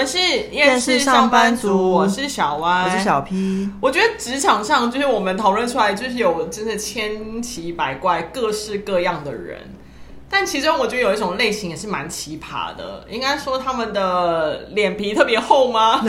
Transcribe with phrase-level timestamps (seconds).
[0.00, 0.18] 们是
[0.50, 3.68] 厌世上班族，我是小歪，我是小 P。
[3.82, 9.58] 我觉得职场上就是我们讨论出来，就是有真的千奇百怪、各式各样的人。
[10.30, 16.00] 但其中我觉得有一种类型也是蛮奇葩的，应该说他们的脸皮特别厚吗？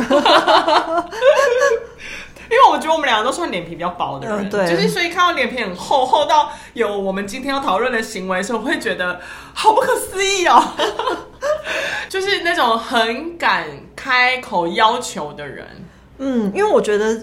[2.50, 9.20] 因为我觉得我们两个都算脸皮比较薄的人，嗯、对，就是所以看到脸皮很厚，厚到有我们今天要讨论的行为的时候，我会觉得
[9.54, 10.64] 好不可思议哦。
[12.10, 13.66] 就是那种很敢
[14.02, 15.68] 开口要求的人，
[16.18, 17.16] 嗯，因为我觉得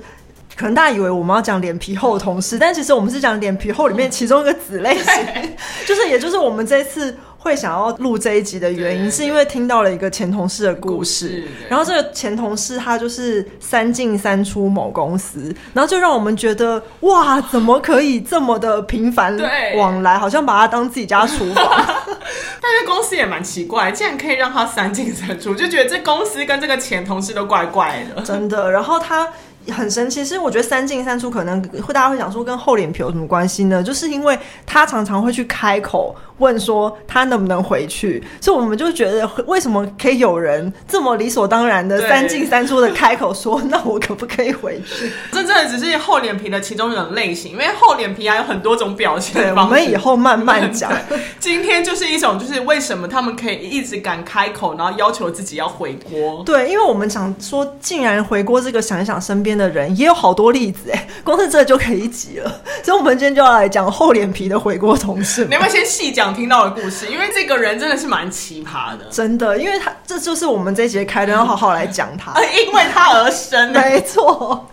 [0.56, 7.16] 可能大家以为我们要讲脸皮厚的同事，但其实我们是讲脸皮厚里面其中一个子类型， 就是也就是我们这次。
[7.41, 19.38] 会想要录这一集的原因，是因为听到了一个前同事的故事，然后这个前同事他就是三进三出某公司，然后就让我们觉得哇，怎么可以这么的频繁
[19.77, 21.86] 往来，好像把他当自己家厨房。
[22.60, 28.70] 但是公司也蛮奇怪，竟然可以让他三进三出，就觉得这公司跟这个前同事都怪怪的，真的。
[28.70, 29.28] 然后他。
[29.70, 33.83] 很神奇，其实我觉得三进三出可能会大家会想说跟厚脸皮有什么关系呢？
[33.83, 45.11] 就是因为他常常会去开口问说他能不能回去，所以我们就觉得为什么可以有人这么理所当然的三进三出的开口说，那我可不可以回去？
[45.33, 50.92] 这真的只是厚脸皮的其中一种类型，因为厚脸皮还有很多种表现我们以后慢慢讲。
[51.41, 56.42] 今天就是一种，就是为什么他们可以一直敢开口，然后要求自己要回锅？
[56.44, 62.61] 对，因为我们想说，竟然回锅这个，想一想身边的人也有好多例子哎，光是这就可以一集了。
[62.83, 65.44] 所以，我们今天就要来讲厚脸皮的回锅同事。
[65.44, 67.06] 你要不要先细讲听到的故事？
[67.06, 72.33] 因为这个人真的是蛮奇葩的，真的，因为他这就是我们这一节开的，要好好来讲他，
[72.66, 73.72] 因为他而生。
[73.72, 74.69] 没错，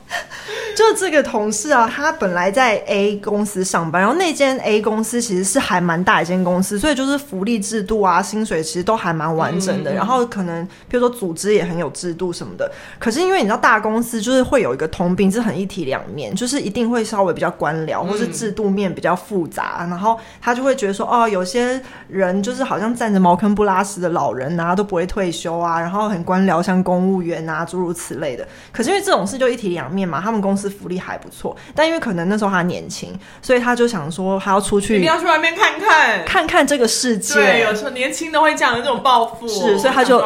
[0.76, 9.92] 就这个同事啊，他本来在 A 公司上班，然后那间 A 公司其实是还蛮大一间公司，所以就是福利制度啊、薪水其实都还蛮完整的。
[9.92, 12.72] 嗯嗯，然后可能比如说组织也很有制度什么的。
[13.00, 15.16] 可是因为你知道大公司就是会有一个通。
[15.16, 28.46] 病是很一体两面，就是一定会稍微比较官僚，或是制度面比较复杂，嗯、然后他就会觉得说，哦，有些人就是好像站着茅坑不拉屎的老人啊，都不会退休啊，然后很官僚，像公务员啊，诸如此类的。
[28.74, 37.36] 可是因为这种事就一体两面嘛，他们公司福利还不错，但因为可能那时候他年轻，所以他就想说，他要出去，一定要去外面看看，看看这个世界。
[37.36, 40.20] 对，有时候年轻的会这样的这种抱负，是，所以他就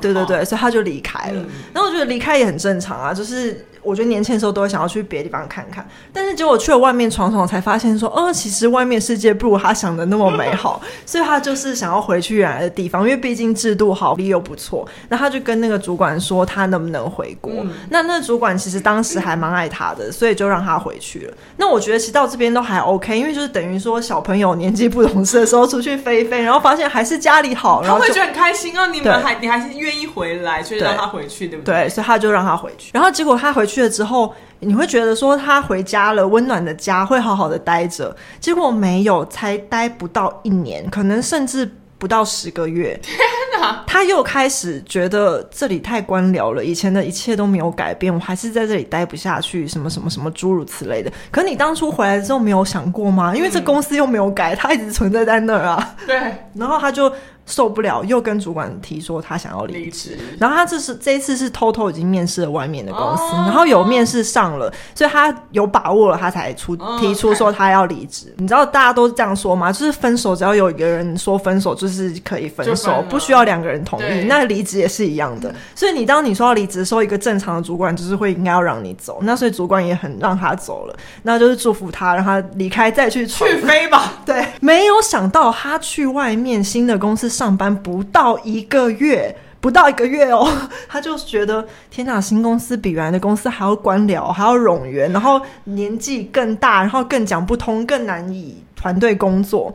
[0.00, 1.44] 对对对，所以他就离开了。
[1.72, 3.66] 那、嗯、我觉得离开也很正常啊，就是。
[3.86, 14.86] 我觉得年轻的时候都会想要去别的地方看看，但是结果去了外面闯闯，才发现说，哦，其实外面世界不如他想的那么美好， 所以他就是想要回去原来的地方，因为毕竟制度好，利又不错。
[15.08, 17.52] 那他就跟那个主管说，他能不能回国？
[17.58, 21.34] 嗯、那那个主管其实当时还蛮爱他的，所以就让他回去了。
[21.56, 28.88] 那我觉得其实到这边都还 OK，因为就是等于说小朋友年纪不懂事的时候出去飞飞，然后发现还是家里好，然后他会觉得很开心哦。
[28.88, 31.74] 你们还你还是愿意回来，所以让他回去，对，对不对？
[31.84, 32.90] 对，所以他就让他回去。
[32.92, 33.75] 然后结果他回去。
[33.76, 38.16] 去了之后，你会觉得说他回家了，温暖的家会好好的待着。
[38.40, 42.98] 结果没有，才待不到一年，可能甚至不到十个月。
[43.02, 43.18] 天
[43.60, 43.84] 哪！
[43.86, 51.12] 他又开始觉得这里太官僚了，以前的一切都没有改变，我还是在这里待不下去，什么什么什么诸如此类的。
[51.30, 53.36] 可你当初回来之后没有想过吗？
[53.36, 55.94] 因为这公司又没有改，他一直存在在那儿啊。
[56.06, 56.16] 对，
[56.54, 57.12] 然后他就。
[57.46, 60.18] 受不了，又跟主管提说他想要离职。
[60.38, 68.34] 然后他这是这一次是偷偷已经面试了外面的公司，哦、然后有面试上了，所以他有把握了，他才出、哦、提出说他要离职。
[68.38, 69.70] 你知道大家都是这样说吗？
[69.70, 74.24] 就是分手只要有一个人说分手，就是可以分手，分不需要两个人同意。
[74.24, 75.54] 那离职也是一样的。
[75.76, 79.20] 所以你当你说要离职的时候，一个正常的主管就是会应该要让你走。
[79.22, 84.14] 那所以主管也很让他走了，那就是祝福他，让他离开再去去飞吧。
[84.26, 87.35] 对，没有想到他去外面新的公司。
[87.36, 90.48] 上班不到一个月，不到一个月哦，
[90.88, 99.74] 他就觉得天哪，新公司比原来的公司还要官僚，还要冗员，然后年纪更大，然后更讲不通，更难以团队工作。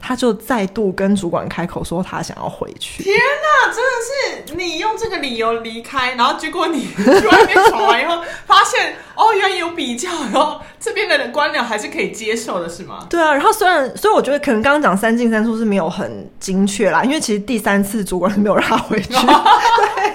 [0.00, 3.02] 他就再度跟主管开口说他想要回去。
[3.02, 13.06] 天哪，真的是你用这个理由离开，然后结果你去外面闯完以后，发现哦，原来有比较，然后这边的人官僚还是可以接受的，是吗？
[13.10, 19.08] 对啊，然后虽然，所以我觉得可能刚刚讲三进三出是没有很精确啦，因为其实第三次主管是没有让他回去。
[19.14, 20.12] 对。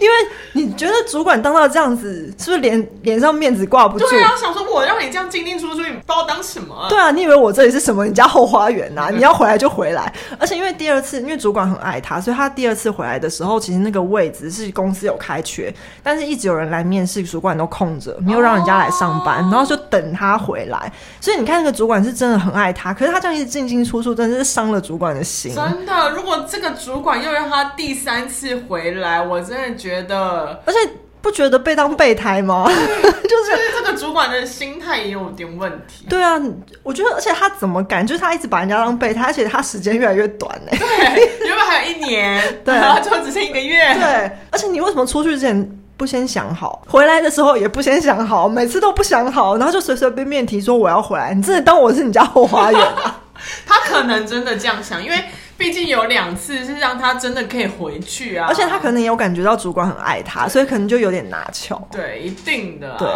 [0.00, 0.16] 因为
[0.54, 4.08] 你觉得主管当到这样子，是不是脸脸上面子挂不住？
[4.08, 6.88] 对啊，想说我让你这样进进出出，你把我当什么啊？
[6.88, 8.06] 对啊，你以为我这里是什么？
[8.06, 9.10] 你家后花园呐？
[9.12, 10.12] 你要回来就回来。
[10.38, 20.92] 而且因为第二次，因为主管很爱他，所以他第二次回来的时候，其实那个位置是公司有开缺，但是一直有人来面试，主管都空着，没有让人家来上班，然后就等他回来。
[21.20, 25.52] 所以你看，那个主管是真的很爱他，可是他这样一直进进出出，真的是伤了主管的心。
[25.52, 30.78] 真的，如果这个主管又让他第三次回来，我我真的觉得，而且
[31.22, 32.66] 不觉得被当备胎吗？
[32.68, 36.04] 就是这个主管的心态也有点问题。
[36.08, 36.38] 对啊，
[36.82, 38.06] 我觉得，而且他怎么敢？
[38.06, 40.70] 就是他一直把人家当备胎，而且他时间越来越短呢。
[40.72, 43.94] 对，原本还有一年， 对，然后就只剩一个月。
[43.94, 46.82] 对，而且你为什么出去之前不先想好？
[46.88, 51.32] 回来的时候也不先想好，每次都不想好，然后就随随便便提说我要回来。
[51.32, 53.20] 你真的当我是你家后花园啊？
[53.64, 55.16] 他可能真的这样想，因为。
[55.62, 61.80] 毕竟有两次是让他真的可以回去啊，而且他可能也有感觉到主管很爱他，所以可能就有点拿翘。
[61.88, 62.96] 对，一定的、啊。
[62.98, 63.08] 对，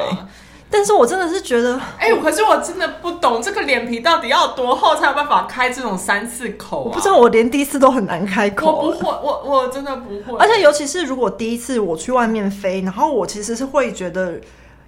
[0.71, 6.85] 但是我真的是觉得，哎、欸，可是我真的不懂这个脸皮到底要多厚才有办法开这种三次口、啊。
[6.87, 8.73] 我不知道，我连第一次都很难开口。
[8.73, 10.39] 我不会，我我真的不会。
[10.39, 14.41] 而且尤其是如果第一次我去外面飞，然后我其实是会觉得。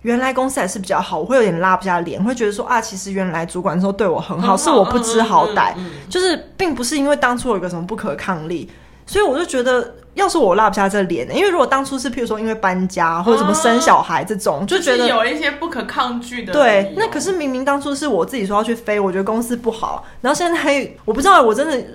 [0.09, 5.75] 原来公司还是比较好，我会有点拉不下脸，会觉得说啊，其实原来主管说对我很好，是我不知好歹，
[6.09, 8.71] 就是并不是因为当初有一个什么不可抗力，
[9.05, 16.55] 所以我就觉得，要是我拉不下这脸，因为如果当初是譬如说因为搬家或者什么生小孩这种，啊、就觉得、有一些不可抗拒的。
[16.55, 21.87] 对，那可是明明当初是我自己说要去飞，我觉得公司不好，然后现在我不知道，我真的。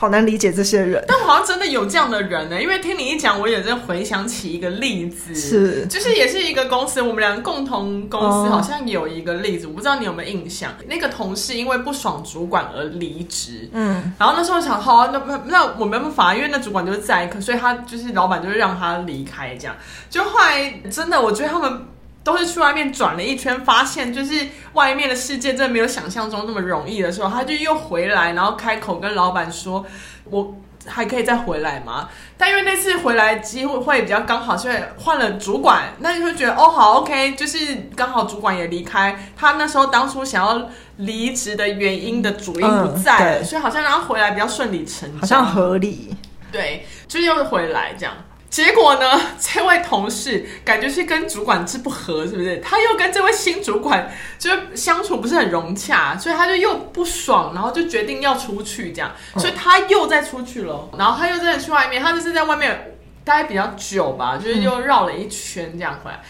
[0.00, 2.62] 好难理解这些人，但好像真的有这样的人呢。
[2.62, 10.72] 因为听你一讲，我也在回想起一个例子，是，就是也是一个公司，我们两个共同公司好像有一个例子，我不知道你有没有印象。
[10.88, 19.76] 那个同事因为不爽主管而离职，嗯，然后那时候想，好，那那那我没办法，因为那主管就是在，可所以他就是老板就是让他离开，这样。
[20.08, 21.86] 就后来真的，我觉得他们。
[22.30, 29.84] 都是去外面转了一圈，发现就是外面的世界真的没有想象中那么容易的时候，他就又回来，然后开口跟老板说
[30.30, 30.54] ：“我
[30.86, 37.58] 还可以再回来吗？”但因为那次回来机会会比较刚好，所以换了主管，那就会觉得哦好 OK，就是
[37.94, 46.14] 刚好主管也离开，他那时候当初想要离职的原因的主因不在，嗯、所以好像让他回来比较顺理成章，好像合理。
[46.50, 48.14] 对，就又回来这样。
[48.50, 49.20] 结果呢？
[49.38, 52.58] 这位同事感觉是跟主管是不合，是不是？
[52.58, 60.88] 他又跟这位新主管就是相处不是很融洽，所以他就又不爽，然后就决定要出去，这样，所以他又再出去了。
[60.98, 66.20] 然后他又真的去外面，他就是在外面待比较久吧，就是又绕了一圈这样回来。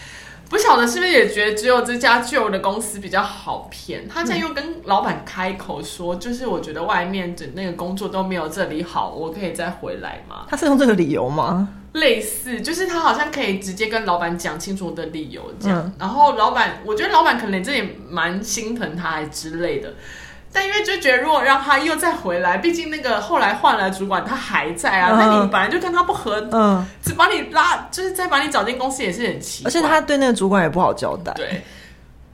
[0.47, 4.07] 不晓得是不是也觉得只有这家旧的公司比较好骗？
[4.07, 10.45] 他现在又跟老板开口说，就是我觉得外面的那个工作都没有这里好，我可以再回来吗？
[10.47, 11.67] 他是用这个理由吗？
[11.93, 15.79] 类似，就是他好像可以直接跟老板讲清楚的理由，这样。
[15.85, 19.93] 嗯、然后老板，我觉得老板可能这也蛮心疼他还之类的。
[20.53, 25.15] 但因为就觉得，如果让他又再回来，毕竟那个后来换了主管，他还在啊。
[25.17, 29.69] 那、嗯、你本来就跟他不合，嗯，只把你拉，就是再把你找进公司也是很奇怪。
[29.69, 31.33] 而且他对那个主管也不好交代。
[31.33, 31.61] 对，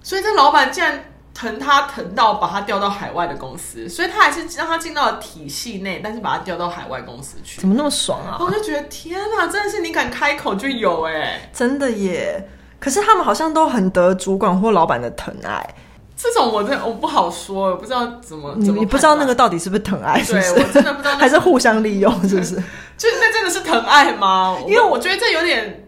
[0.04, 1.04] 所以这老板竟然。
[1.38, 8.38] 疼他疼到把他调到海外的公司，所以他还是让他进到了体系内，但是把他调到海外公司去，怎么那么爽啊？
[8.40, 12.50] 我就觉得天哪，真的是你敢开口就有哎、欸，真的耶！
[12.80, 15.76] 可是他们好像都很得主管或老板的疼爱，
[16.16, 20.54] 这种我真的我不好说，我不知道怎么，你你不知道那个到底是不是疼爱是不是？
[20.56, 22.56] 对，我真的不知道是， 还是互相利用 是不是？
[22.98, 24.58] 就是那真的是疼爱吗？
[24.66, 25.86] 因为我觉得这有点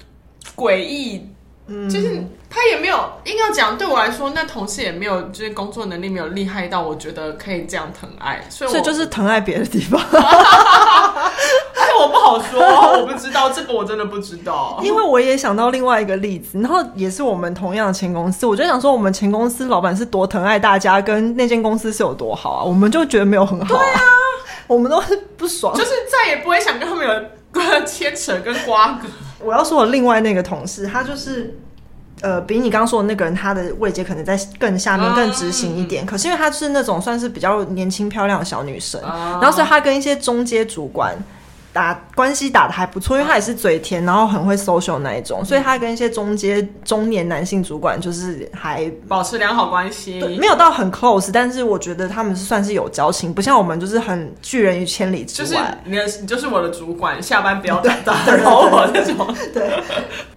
[0.56, 1.28] 诡异，
[1.66, 2.24] 嗯，就是。
[2.60, 9.98] 他也没有硬要讲，对我来说，那同事也没有，就是工作能力没有厉害到我觉得可以这样疼爱，所以我所以就是疼爱别的地方。
[10.12, 12.60] 哎，我不好说，
[13.00, 14.78] 我不知道这个，我真的不知道。
[14.84, 23.80] 因为我也想到另外一个例子，然后也是我们同样的前公司，我就想说，我们前公司老板是多疼爱大家，跟那间公司是有多好啊，我们就觉得没有很好啊。
[23.80, 24.02] 对啊，
[24.68, 29.08] 我们都是不爽，就是再也不会想跟他们有牵扯跟瓜葛。
[29.40, 31.58] 我要说我另外那个同事，他就是。
[32.22, 36.04] 呃，比你刚刚说的那个人，他的位阶可能在更下面、更执行一点。
[36.04, 41.16] 嗯、可是因为她是那种算是比较年轻漂亮的小女生，嗯、然后所以她跟一些中阶主管。
[41.72, 55.48] 打关系打的还不错，因为他也是嘴甜，然后很会 social 那一种，所以他跟一些中阶中年男性主管就是还保持良好关系，没有到很 close，但是我觉得他们是算是有交情，不像我们就是很拒人于千里之外。
[55.48, 59.32] 就是你，你就是我的主管，下班不要打扰我那种。
[59.54, 59.72] 对，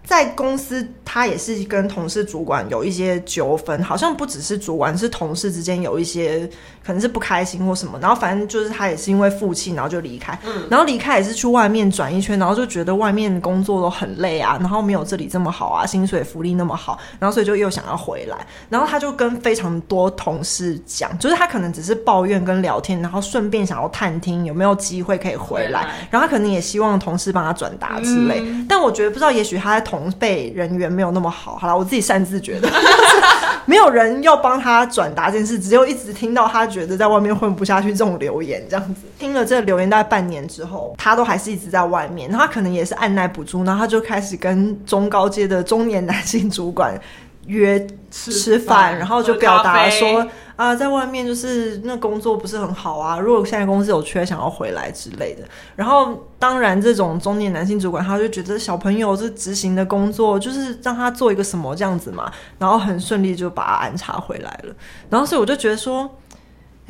[0.04, 6.46] 在公司他也是跟同事、主管有一些纠纷，好像不只是主管，是同事之间有一些
[6.84, 11.22] 可能是不开心或什么，然后反正就是他也是因为负气，然后就离开，嗯，然后离开也。
[11.22, 18.36] 是去外面转一圈，然后就觉得外面工作都很累啊，然后没有这里这么好啊，薪水福利那么好，然后所以就又想要回来。
[18.68, 25.88] 然后他就跟非常多同事讲，就是他可能只是抱怨跟聊天，然后顺便想要探听有没有机会可以回来。
[26.10, 28.44] 然后他可能也希望同事帮他转达之类。
[28.68, 31.56] 但我觉得不知道，也许他在同辈人缘没有那么好。
[31.56, 32.70] 好了，我自己擅自觉得。
[33.66, 39.02] 没有人要帮他转达这件事，只有一直听到他觉得在外面混不下去这种留言，这样子。
[39.18, 46.98] 听了这个留言大概半年之后，他都还是一直在外面，他可能也是按耐不住，然后他就开始跟中高阶的中年男性主管
[47.46, 50.26] 约吃吃饭，然后就表达说。
[50.54, 53.18] 啊，在外面就是那工作不是很好啊。
[53.18, 55.42] 如果现在公司有缺，想要回来之类的。
[55.74, 62.30] 然后，当然这种中年男性主管，他就觉得小朋友是执行的工作，就是让他做一个什么这样子嘛。
[62.58, 64.74] 然后很顺利就把他安插回来了。
[65.08, 66.08] 然后，所以我就觉得说，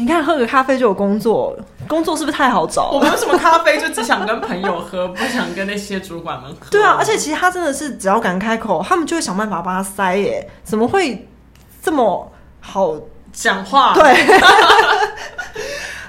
[0.03, 1.57] 你看喝个咖啡就有工作，
[1.87, 2.91] 工作是不是太好找？
[2.91, 6.67] 我没有什么咖啡，就只想跟朋友喝，不想跟那些主管们喝。
[6.71, 10.51] 对啊，而且其实他真的是只要敢开口，他们就会想办法帮他塞耶。
[10.65, 11.29] 怎么会
[11.81, 12.31] 这么
[12.61, 12.95] 好？
[13.33, 14.03] 讲话对，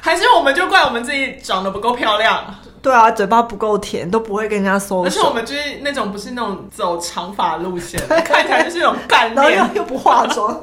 [0.01, 2.43] 还是我们就怪我们自己长得不够漂亮？
[2.81, 5.05] 对啊，嘴巴不够甜，都不会跟人家说。
[5.05, 10.51] 而且我们就是那种不是那种走长发路线， 看起来就是那种干练，然后又又不化妆，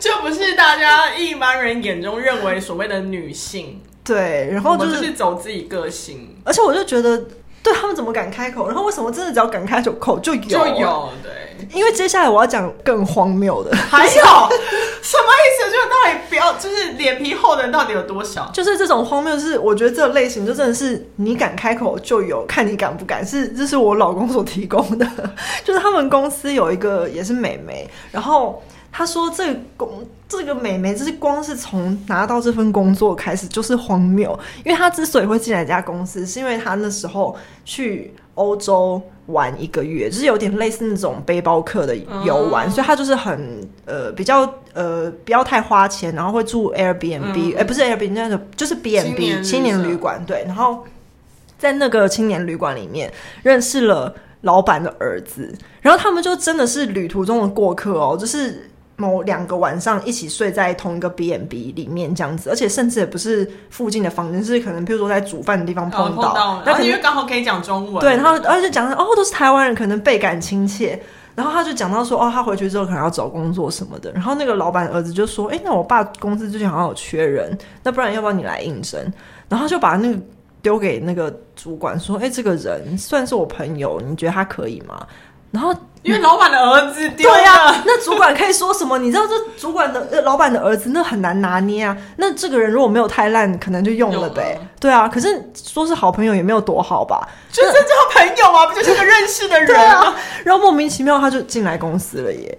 [0.00, 3.80] 就不是大家一般人眼中认为所谓的女性。
[4.02, 7.22] 对，然后就是，就是走自己个性，而且我就觉得。
[7.62, 8.66] 对他们怎么敢开口？
[8.68, 10.40] 然后为什么真的只要敢开口就有？
[10.40, 13.76] 就有对，因为接下来我要讲更荒谬的。
[13.76, 14.10] 还有
[15.02, 15.70] 什么意思？
[15.70, 18.50] 就是到底不要，就是脸皮厚的人到底有多少？
[18.54, 23.24] 就是这种荒谬，是我觉得这个类型就真的是你敢开口就有，看你敢不敢。
[23.24, 25.06] 是这是我老公所提供的，
[25.62, 28.62] 就是他们公司有一个也是美眉，然后。
[28.92, 34.38] 他说：“这个工，这个美眉，就是光是从拿到这份工作开始就是荒谬。
[34.64, 41.94] 因为她之所以会进来这家公司，是因为她那时候去欧洲玩一个月，就是有点类似那种背包客的
[42.24, 44.40] 游玩，嗯、所以他就是很呃比较
[44.72, 50.84] 呃不要太花钱，然后会住 Airbnb，哎、嗯欸、不是 Airbnb 那个就是 B&B 青年旅馆，对，然后
[51.56, 53.12] 在那个青年旅馆里面
[53.44, 58.66] 认识了老板的儿子，然后他们就真的是旅途中的过客哦，就是。”
[59.00, 71.00] 某两个晚上一起睡在同一个 B&B 里面这样子，而且甚至也不是附近的房间，是可能比如说在煮饭的地方碰到，然后因为刚好可以讲中文，对，然后而且讲的哦都是台湾人，可能倍感亲切。
[71.34, 74.12] 然后他就讲到说哦，他回去之后可能要找工作什么的。
[74.12, 79.00] 然后那个老板儿子就说，哎，那我爸公司最近好像有缺人，那不然要不要你来应征？
[79.48, 80.20] 然后就把那个
[80.60, 85.06] 丢给那个主管说，哎，这个人算是我朋友，你觉得他可以吗？
[85.50, 85.74] 然后。
[86.02, 88.98] 因为老板的儿子丢对呀、啊，那主管可以说什么？
[88.98, 91.96] 你知道这主管的呃，老板的儿子那很难拿捏啊。
[92.16, 94.54] 那这个人如果没有太烂，可能就用了呗。
[94.54, 97.28] 了对啊，可是说是好朋友也没有多好吧？
[97.52, 97.78] 就是叫
[98.12, 100.14] 朋友啊，不就是个认识的人啊？
[100.44, 102.58] 然后莫名其妙他就进来公司了耶。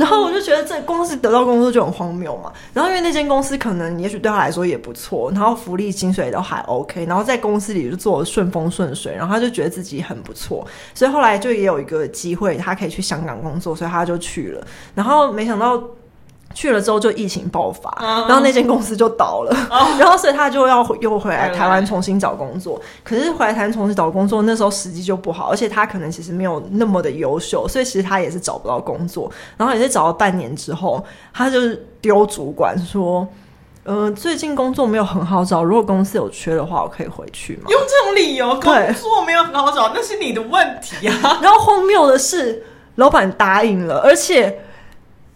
[0.00, 2.52] 然后我就觉得这公司得到工作就很荒谬嘛。
[2.72, 14.66] 然后因为那间公司可能也许对他来说也不错，然后福利薪水都还 OK，然后在公司里就做的顺风顺水，然后他就觉得自己很不错，所以后来就也有一个机会，他可以去香港工作，所以他就去了。
[14.94, 15.82] 然后没想到。
[16.56, 22.80] 去了之后就疫情爆发，uh, 然后那间公司就倒了，uh, 然后所以他就要又回来台湾重新找工作。
[23.02, 29.28] 可是回来台湾重新找工作，那时候时机就不好，而且他可能其实没有那么的优秀，所以其实他也是找不到工作。
[29.56, 33.26] 然后也是找了半年之后，他就是丢主管说
[33.84, 41.38] ：“呃，最近工作没有很好找，如果公司有缺的话，我可以回去吗？”用这种理由，工作没有很好找，那是你的问题啊。
[41.42, 42.64] 然后荒谬的是，
[42.96, 44.60] 老板答应了，而且。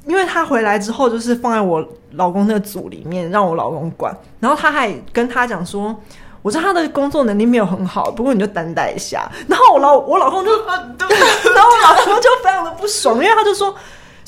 [0.06, 4.16] 因为他回来之后，就是放在我老公那个组里面，让我老公管。
[4.40, 5.94] 然后他还跟他讲说
[6.40, 13.74] ：“我知道他的工作能力没有很好，不过你就担待一下。”然后我老我老公就 然后我老公就非常的不爽，因为他就说：“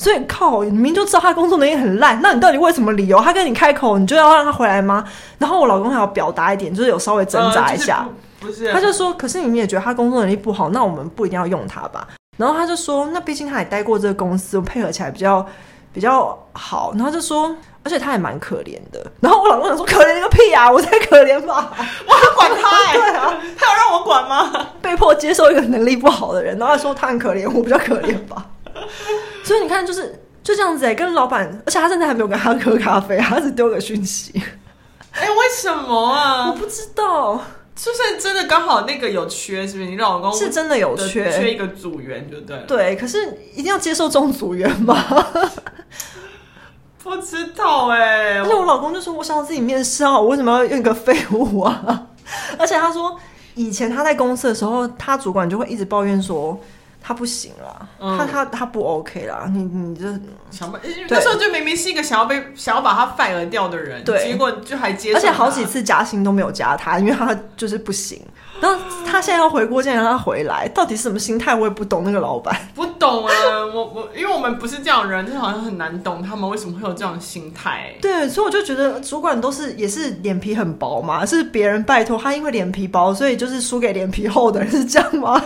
[0.01, 3.19] 所以靠，你明明就知道他工作能力很烂，那你到底为什么理由？
[3.19, 5.05] 他跟你开口，你就要让他回来吗？”
[5.37, 8.07] 然后我老公还要表达一点，就是有稍微挣扎一下，
[8.41, 8.73] 呃就是、不是？
[8.73, 15.45] 他就说：“可是你们也觉得他工作能力不好，那我们不一定要用他吧？”然后他就说：“那毕竟他也待过这个公司，配合起来比较。”
[15.93, 17.53] 比较好，然后就说，
[17.83, 19.11] 而且他也蛮可怜的。
[19.19, 20.71] 然后我老公想说，可怜个屁啊！
[20.71, 21.69] 我才可怜吧，
[22.07, 22.93] 我要管他、欸？
[22.93, 24.67] 对啊，他要让我管吗？
[24.81, 28.45] 被迫接受一个能力不好的人，然后他说他很可怜，我比较可怜吧。
[29.43, 34.31] 所以你看，就是就这样子哎、欸，跟老板，而且他现在还没有跟他喝咖啡，他只丢个讯息。
[35.11, 36.49] 哎、欸，为什么啊？
[36.49, 37.41] 我不知道。
[37.73, 39.89] 就是真的刚好那个有缺，是不是？
[39.89, 42.63] 你老公是真的有缺，缺一个组员就对了。
[42.67, 44.95] 对，可是一定要接受这种组员吗？
[47.01, 48.39] 不知道哎、欸。
[48.39, 52.07] 而且我老公就说：“我想要自己面试啊，我为什么要用一个废物啊？”
[52.59, 53.17] 而且他说，
[53.55, 56.59] 以前他在公司的时候，他主管就会一直抱怨说。
[57.01, 60.05] 他不行了，嗯、他他他不 OK 了，你你这
[60.51, 60.79] 想把，
[61.09, 68.21] 那时候就明明是一个想要被想要把他 fire 掉的人，对，结果就还接，而且好几次加薪都没有加他，因为他就是不行。
[68.61, 71.55] 然后他现在要回锅，竟然让他回来，到底是什么心态？
[71.55, 72.55] 我也不懂那个老板。
[72.75, 73.33] 不懂啊，
[73.73, 77.91] 我我因为我们不是这样的人，就好像很难懂他们为什么会有这样的心态。
[77.99, 85.43] 对，所以我就觉得主管都是也是脸皮很薄嘛，是别人拜托他，因为脸皮薄，所以就是输给脸皮厚的人，是这样吗？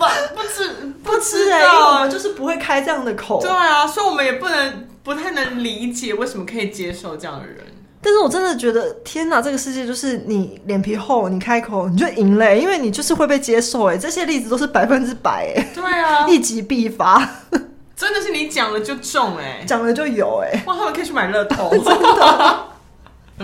[0.00, 0.68] 不，还 不不知
[1.04, 3.40] 不知哎，就是不会开这样的口。
[3.42, 7.58] 对啊，所以我们也不能不太能理解为什么可以接受这样的人。
[8.02, 13.84] 但是我真的觉得，天哪，这个世界就是你脸皮厚，你开口你就赢了，因为你就是会被接受。
[13.90, 15.52] 哎，这些例子都是百分之百。
[15.54, 17.18] 哎，对啊，一击必发，
[17.94, 22.64] 真的是你讲了就中，哎，讲了就有，哎，哇，他们可以去买乐透， 真的，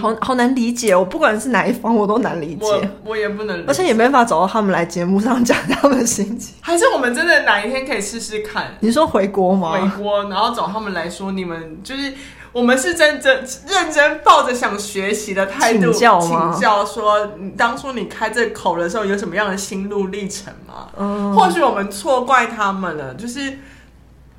[0.01, 0.95] 好好难理解。
[0.95, 6.55] 我不管是哪一方，我都难理解，我，我也不能理解，而且也没法找到他们来节目上讲他们的心情。
[6.61, 8.77] 还是我们真的哪一天可以试试看？
[8.81, 9.73] 你说回国吗？
[9.73, 12.13] 回国，然后找他们来说，你们就是。
[12.53, 20.89] 我们是真真认真抱着想学习的态度请教，请教说，你当初你开这口的时候有什么样的心路历程吗？
[20.97, 23.59] 嗯，或许我们错怪他们了，就是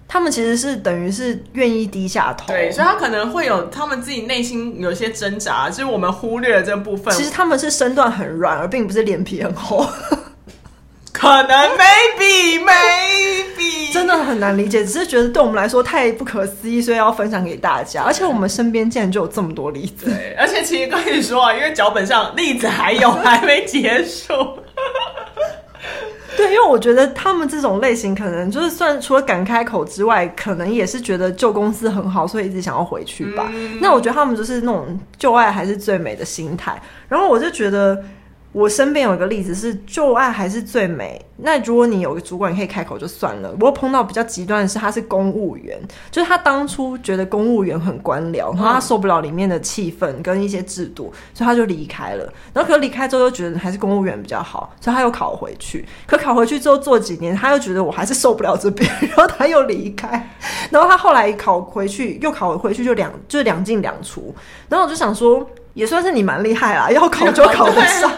[0.07, 7.13] 他们其实是等于是愿意低下头，对，所以他可能会有他们自己内心有些挣扎，就是我们忽略了这部分。
[7.13, 9.85] 其实他们是身段很软，而并不是脸皮很厚。
[11.11, 18.03] 可能 maybe maybe 真的很难理解，只是觉得对我们来说太不可思议，所以要分享给大家。
[18.03, 20.05] 而且我们身边竟然就有这么多例子。
[20.05, 24.33] 对，而且其实跟你说啊，因为脚本上例子还有还没结束。
[26.37, 33.49] 对，因为我觉得他们这种类型，可能就是算除了敢开口之外，可能也是觉得旧公司很好，所以一直想要回去吧。
[33.53, 36.81] 嗯、那我觉得他们就是那种旧爱还是最美的心态。
[37.09, 38.01] 然后我就觉得。
[38.53, 41.23] 我身边有一个例子是旧爱还是最美。
[41.39, 43.51] 那如果你有个主管，你可以开口就算了。
[43.51, 52.33] 不过碰到比较极端的是，他是公务员，就是他当初觉得公务员很官僚，然后他受不了里面的气氛跟一些制度，所以他就离开了。
[52.53, 55.85] 然后可离开之后又觉得还是公务员比较好，所以他又考回去。
[56.07, 60.27] 可考回去之后做几年，他又觉得我还是受不了这边，然后他又离开。
[60.71, 64.33] 然后他后来考回去，又考回去就两就两进两出。
[64.67, 68.11] 然后我就想说，也算是你蛮厉害啦，要考就考得上。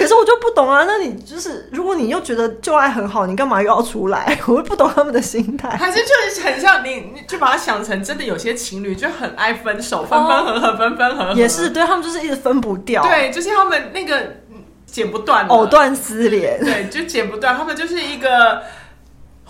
[0.00, 4.38] 可是我就不懂啊，那你就是如果你又觉得旧爱很好，你干嘛又要出来？
[4.46, 5.68] 我又不懂他们的心态。
[5.68, 11.32] 还是就是很像你，你就把它想成真的有些情侣就很爱分手，分分合合，分分合合。
[11.34, 13.02] 也是，对他们就是一直分不掉。
[13.02, 14.36] 对，就是他们那个
[14.86, 16.58] 剪不断，藕断丝连。
[16.64, 17.54] 对，就剪不断。
[17.54, 18.62] 他们就是一个。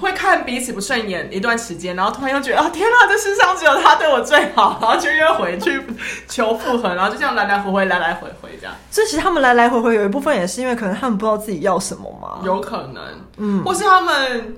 [0.01, 5.81] 会看彼此不顺眼一段时间，然后突然又觉得啊，天哪，这世上只有他对我最好，然后就又回去
[6.27, 8.75] 求复合，然后就这样来来回回，来来回回这样。
[8.91, 13.03] 所以其实他们来来回回有一部分也是因为可能他们不知道自己要什么嘛，有可能，
[13.37, 14.57] 嗯，或是他们。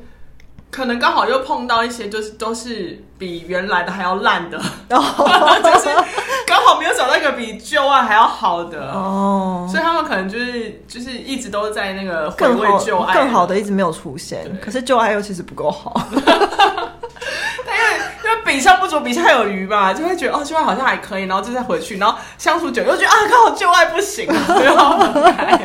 [0.73, 4.59] 可能刚好又碰到一些，就是都是比原来的还要烂的，
[4.89, 4.97] 就
[5.79, 5.89] 是
[6.47, 8.91] 刚好没有找到一个比旧爱还要好的。
[8.91, 25.59] 哦，所以他们可能就是就是一直都在那个回味旧爱，更好的一直没有出现，可是旧爱又其实不够好， 但因为因为比上不足，比下有余吧，就会觉得哦旧爱好像还可以，然后就再回去，然后相处久又觉得啊刚好旧爱不行，然后分开。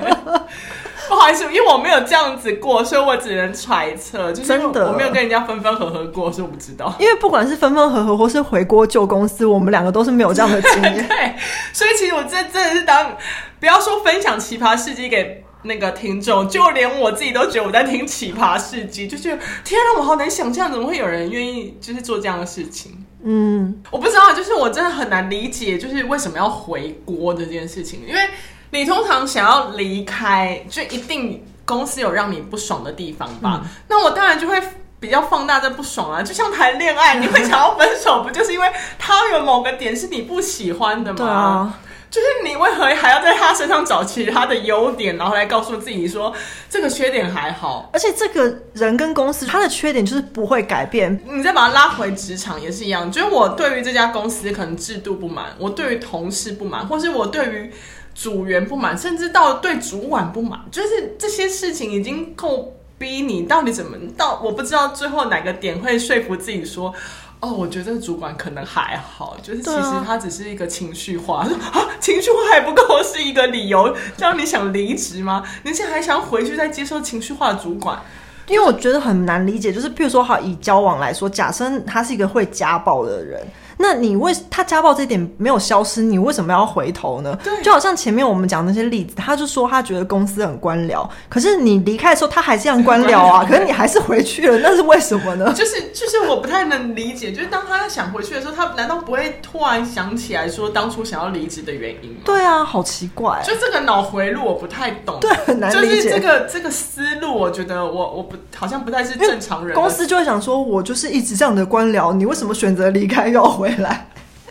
[1.10, 4.32] 不好意思，因为我没有这样子过，所以我只能揣测。
[4.32, 6.94] 就是真的，我没有跟人家分分合合过，所以我不知道。
[7.00, 10.94] 因为不管是分分合合，或是回锅旧公司，我们两个都是没有这样的经验。
[11.08, 11.36] 对，
[11.72, 13.16] 所以其实我这真的是当
[13.60, 23.06] 不要说分享奇葩事迹给那个听众，就连我自己都觉得我在听奇葩事迹，就觉得天啊，我好难想象怎么会有人愿意就是做这样的事情。
[23.24, 28.22] 嗯，我不知道，就是我真的很难理解，就是为什么要回锅这件事情，因为。
[28.70, 33.62] 你通常想要离开，就一定公司有让你不爽的地方吧？
[33.64, 34.62] 嗯、那我当然就会
[35.00, 36.22] 比较放大这不爽啊。
[36.22, 41.18] 就像谈恋爱，你会想要分手，不就是因为他有某个点是你不喜欢的吗？
[41.18, 46.34] 对啊，就是你为何还要在他身上找其他的优点，然后来告诉自己说
[46.70, 47.90] 这个缺点还好？
[47.94, 51.22] 而且这个人跟公司他的缺点就是不会改变。
[51.30, 57.74] 你再把他拉回职场也是一样，就是我对于这家公司可能制度不满，我对于同事不满，或是我对于。
[58.18, 63.44] 组员不满，甚至到对主管不满，就是这些事情已经够逼你。
[63.44, 64.42] 到底怎么到？
[64.44, 66.92] 我不知道最后哪个点会说服自己说，
[67.40, 71.44] 哦，我觉得主管可能还好，就是其实他只是一个情绪化。
[71.44, 75.44] 啊， 啊，情绪化还不够是一个理由，让你想离职吗？
[75.64, 78.02] 你现在还想回去再接受情绪化的主管？
[78.48, 83.46] 因为我觉得很难理解，就是譬如说，好以交往来说，假设他是一个会家暴的人。
[83.78, 87.38] 那你为他家暴这点没有消失，你为什么要回头呢？
[87.44, 95.54] 对，就好像前面我们讲那些例子，他就说他觉得公司很官僚，可是你离开的时候他还是这样官僚啊， 可是你还是回去了，那是为什么呢？
[95.54, 102.22] 就是就是我不太能理解，就是当他想回去的时候，他难道不会突然想起来说当初想要离职的原因吗？
[102.26, 105.96] 对啊，好奇怪，就这个脑回路我不太懂，对，很难理解。
[105.98, 109.76] 就是这个这个思路，我觉得我我不好像不太是正常人。
[109.76, 114.08] 公司就会想说，我就是一直这样的官僚，你为什么选择离开要回来？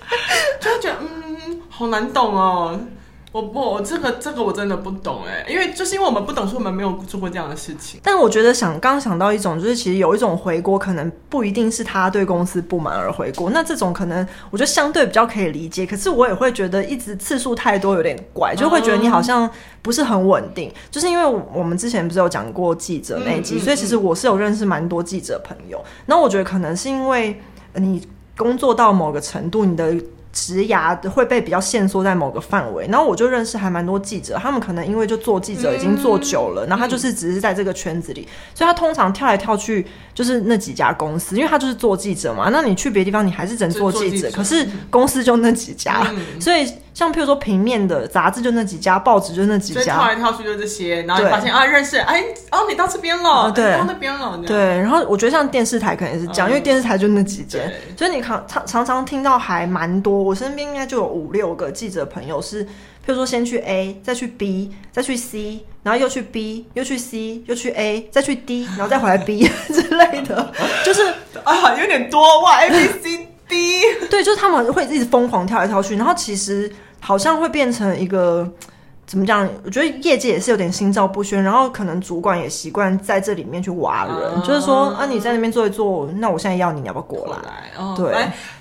[0.60, 2.78] 就会觉得嗯，好难懂哦。
[3.32, 8.00] 我不，我这个这个我真的不懂哎，因为就是因为我们不懂，所以我们没有做过这样的事情。
[8.02, 13.50] 但我觉得想刚想到一种，就是其实有一种回锅，可能不一定是他对公司不满而回锅。
[13.50, 15.84] 那这种可能我觉得相对比较可以理解。
[15.84, 19.50] 可是我也会觉得一直次数太多有点怪，就会觉得你好像
[19.82, 20.70] 不是很稳定。
[20.70, 25.84] 嗯、就是因为我们之前不是有讲过记者那一集，嗯嗯嗯、所以其实我是有认识蛮多记者朋友。
[26.06, 27.38] 那我觉得可能是因为
[27.74, 29.96] 你工作到某个程度，你的。
[30.32, 42.50] 职涯会被比较限缩在某个范围，然后我就认识还蛮多记者，他们可能因为就做记者已经做久了，嗯、然后他就是只是在这个圈子里，嗯、所以他通常跳来跳去就是那几家公司，因为他就是做记者嘛。
[42.50, 46.70] 那你去别的地方，你还是只能做记者，记者可是公司就那几家，嗯、所以。
[46.96, 54.56] 像譬如说平面的杂志就那几家，报纸就那几家，跳来跳去就这些，然后你发现啊认识，哎哦你到这边了，对，到那边了，对。
[54.78, 60.22] 然后我觉得像电视台可能也是这样，嗯、因为电视台就那几间，所以你常常常常听到还蛮多。
[60.22, 62.68] 我身边应该就有五六个记者朋友是，譬
[63.08, 70.50] 如说先去 A，再去 B，再去 C，然后又去 B，又去 C，又去 A，再去 D，然后再回来 B 之类的，
[70.82, 71.02] 就是
[71.44, 76.72] 啊有点多哇 A B C D，对，就是他们会一直疯狂跳来跳去，然后其实。
[77.06, 78.52] 好像会变成一个
[79.06, 79.48] 怎么讲？
[79.64, 87.70] 我觉得业界也是有点心照不宣，然后可能主管也习惯在这里面去挖人，嗯、就是说啊，你在那边坐一坐，那我现在要你，你要不要过来？
[87.78, 88.12] 哦、对，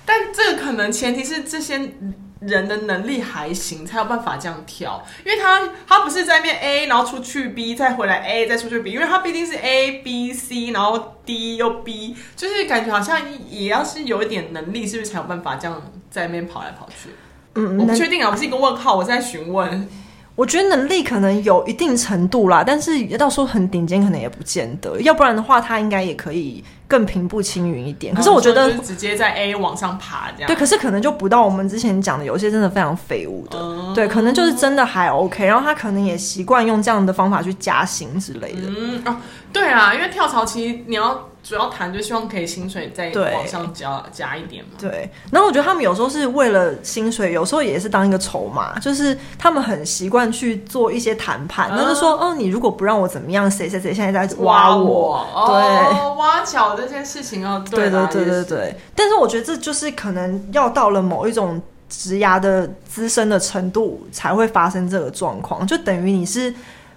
[0.04, 1.90] 但这个可能前提是这些
[2.38, 13.18] 人的能力还行，才有办法这样跳，因为他他不是在面 A，然后出去 B，再回来 A，再出去 B，因为他毕竟是 A B C，然后 D 又 B，就是感觉好像
[13.50, 17.10] 也要是有一点能力，是不是才有办法这样在那边跑来跑去？
[17.56, 19.88] 嗯，我不确定啊，我是一个问号，我在询问。
[20.34, 25.00] 我觉得能力可能有一定程度啦，但是到时候很顶尖，可能也不见得。
[25.00, 28.14] 要不然的话，他应该也可以更平步青云一点。
[28.14, 30.46] 可是我觉得直接在 A 往上爬这样。
[30.46, 33.58] 对，可是可能就不到我们之前讲的，有些真的非常废物的。
[33.58, 38.60] 嗯、对，可能就是真的还 OK，然后他可能也习惯用这样的方法去加薪之类的。
[38.64, 39.16] 嗯哦，
[39.54, 41.28] 对啊，因为跳槽其实你要。
[41.46, 44.70] 主要谈就希望可以薪水再往上加加一点嘛。
[44.80, 55.46] 对，然后我觉得他们有时候是为了薪水，有时候也是当一个筹码，就是他们很习惯去做一些谈判，那、嗯、就说，哦，你如果不让我怎么样，谁谁谁现在在挖我，挖我。
[55.46, 58.74] 对，哦、挖角这件事情啊，对对对对对。
[58.96, 66.52] 但是我觉得这就是可能要到了某一种职涯的资深的程度，才会发生这个状况，就等于你是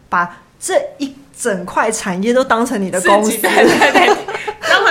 [0.09, 3.37] 把这一整块产业都当成你的公司。
[3.37, 4.15] 对对对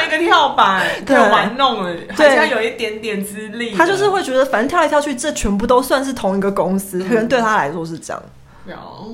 [0.09, 3.75] 个跳板，对，玩弄了，好像有一点点资历。
[3.75, 8.23] 他就是会觉得，反正跳来跳去，这全部都算是同一个公司，可能对他来说是这样。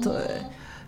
[0.03, 0.13] 对，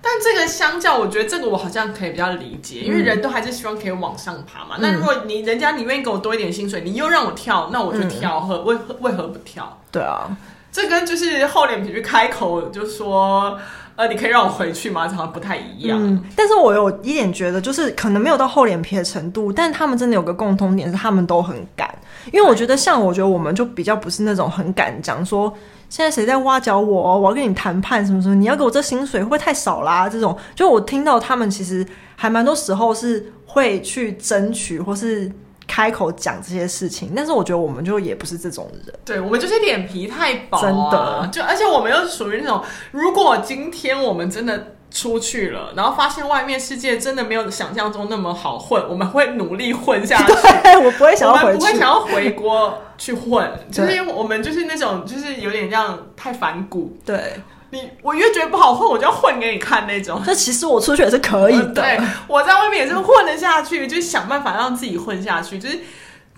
[0.00, 4.76] 但这个相较，我觉得这个我好像可以比较理解，因为人都还是希望可以往上爬嘛。
[4.80, 9.78] 那如果你人家你愿意给我多一点薪水，你又让我跳，那我就跳，何为为何不跳？
[9.90, 10.28] 对啊，
[10.72, 13.58] 这跟就是厚脸皮去开口就说。
[13.96, 15.08] 呃，你可以让我回去吗？
[15.08, 15.98] 好像不太一样。
[16.00, 21.88] 嗯，但是我有一点觉得，就是可能没有到厚脸皮的程度，但他们真的有个共通点是，他们都很敢。
[22.32, 25.52] 因为我觉得，像我觉得我们就比较不是那种很敢讲说，
[25.88, 30.08] 现在谁在挖角我，我要跟你谈判什么什么，你要给我这薪水会不会太少啦？
[30.08, 35.32] 这种，就我听到他们其实还蛮多时候是会去争取，或是。
[35.66, 50.32] 开口讲这些事情，但是我觉得我们就也不是这种人，对，我们就是脸皮太薄啊，真的，就而且我们又是属于那种，如果今天我们真的出去了，然后发现外面世界真的没有想象中那么好混，我们会努力混下去。
[50.62, 57.34] 对，我不会想要回去，我们不会想要回国去混，就是因为我们就是那种，就是有点这样太反骨，对。
[57.76, 60.22] 你我越觉得不好混，我就要混给你看那种。
[60.26, 65.78] 那其实我出去也是可以的， 对，我在外面也是混得下去，就是想办法让自己混下去，就是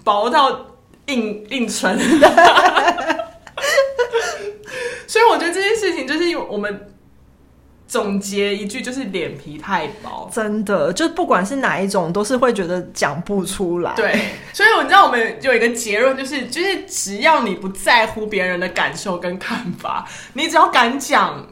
[0.03, 0.67] 薄到
[1.07, 1.97] 硬 硬撑。
[5.07, 6.93] 所以我觉得这件事情就是因为我们。
[7.89, 13.95] 总结一句就是脸皮太薄，真的，就不管是哪一种，都是会觉得讲不出来。
[13.97, 14.13] 对，
[14.53, 21.47] 所以我知道我们有一个结论，就是就是只要你不在乎别人的感受跟看法，你只要敢讲，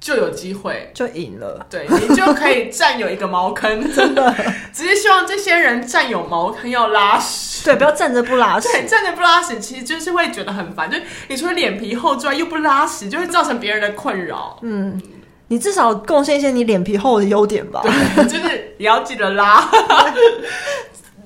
[0.00, 4.34] 就有机会就赢了，对，你就可以占有一个茅坑， 真的。
[4.74, 8.68] 只是希望这些人占有茅坑要拉屎，对，不要站着不拉屎。
[8.72, 10.90] 对，站着不拉屎，其实就是会觉得很烦。
[10.90, 14.58] 就你除了脸皮厚之外，又不拉屎，就会造成别人的困扰。
[14.62, 15.00] 嗯，
[15.48, 17.80] 你至少贡献一些你脸皮厚的优点吧。
[17.82, 19.68] 对， 就是也要记得拉。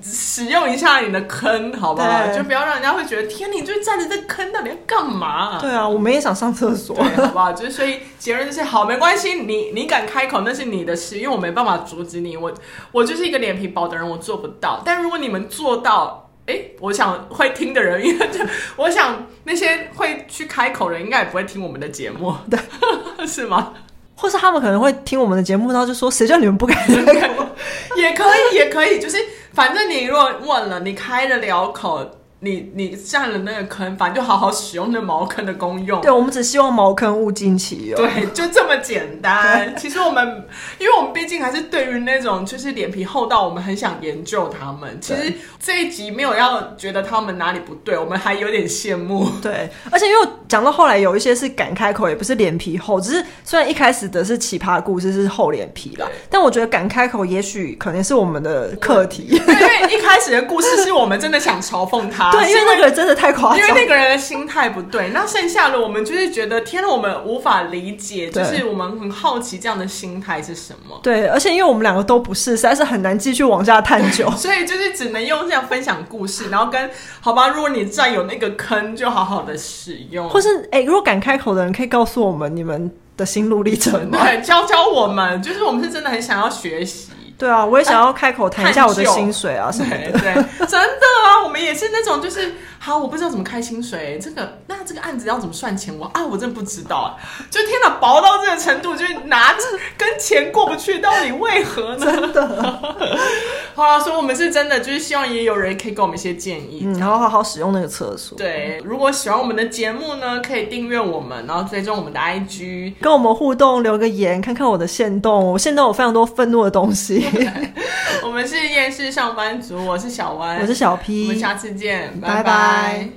[0.03, 2.27] 使用一下你的坑，好不好？
[2.35, 5.59] 就不要让人家会觉得天，你就站在这坑，到底要干嘛？
[5.61, 7.53] 对啊，我们也想上厕所，好不好？
[7.53, 12.35] 就是所以结论就是好，没关系，你你敢开口那是你的事，因为我没办法阻止你。
[12.35, 12.51] 我
[12.93, 14.81] 我就是一个脸皮薄的人，我做不到。
[14.87, 18.41] 但如果你们做到，哎，我想会听的人，因为就
[18.77, 22.59] 我想那些会去开口的人，应该也不会听我们的节目，对，
[23.29, 23.75] 是吗？
[24.21, 27.47] 或是他们可能会听我们的节目，然后就说谁叫你们不敢开口？
[27.97, 29.17] 也可以，也可以，就是。
[29.53, 32.09] 反正你如果问了，你开得了口。
[32.43, 36.01] 你你占了那个坑，反正就好好使用那茅坑的功用。
[36.01, 37.97] 对，我们只希望茅坑物尽其用。
[37.97, 39.75] 对， 就这么简单。
[39.77, 40.47] 其实我们，
[40.79, 44.99] 因为我们毕竟还是对于那种就是脸皮厚到我们很想研究他们。
[45.03, 49.29] 其实这一集没有要觉得他们哪里不对，我们还有点羡慕。
[49.43, 59.25] 对，而且因为讲到后来有一些是敢开口，也不是脸皮厚，只是虽然一开始的是奇葩故事是厚脸皮啦，但我觉得敢开口也许可能是我们的课题。
[59.29, 62.30] 因为一开始的故事是我们真的想嘲讽他。
[62.33, 65.11] 对，因为那个人真的太夸张，因为那个人的心态不对。
[65.13, 70.99] 那剩下的我们就是觉得，天哪，我们无法理解，就是我们很好奇这样的心态是什么。
[71.03, 76.91] 对，而且因为我们两个都不是，实在是很难继续往下探究， 所以就是只能用这样分享故事，然后跟
[77.21, 87.11] 好吧，如果你占有那个坑，就好好的使用，或是哎，如果敢开口的人，可以告诉我们你们的心路历程，对，教教我们，就是我们是真的很想要学习。
[87.41, 90.13] 对啊，我也想要开口谈一下我的薪水啊什么的。
[90.13, 90.35] 对，
[90.67, 92.55] 真的啊，我们也是那种就是。
[92.83, 95.95] 好，我不知道怎么开薪水，这个那这个案子要怎么算钱？
[95.99, 97.13] 我啊，我真的不知道啊！
[97.51, 99.61] 就天哪，薄到这个程度，就是拿着
[99.99, 102.07] 跟钱过不去，到底为何呢？
[102.07, 102.81] 真的。
[103.77, 108.39] 好了，所以我们是真的，就是希望也有人可以给我们一些建议，嗯，然后好好使用那个厕所。
[108.39, 117.27] 对，如果喜欢我们的节目呢，可以订阅我们，然后追踪我们的 IG，跟我们互动，留个言，看看我的线动，我线动有非常多愤怒的东西。
[118.25, 122.43] 我们是厌世上班族，我是小弯，我是小 P，我们下次见，拜拜。
[122.43, 123.11] 拜拜。